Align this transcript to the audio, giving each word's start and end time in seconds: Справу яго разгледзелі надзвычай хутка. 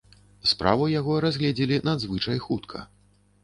Справу 0.51 0.87
яго 0.93 1.19
разгледзелі 1.27 1.77
надзвычай 1.91 2.45
хутка. 2.51 2.87